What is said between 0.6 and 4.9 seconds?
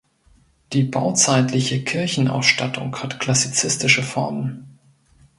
Die bauzeitliche Kirchenausstattung hat klassizistische Formen.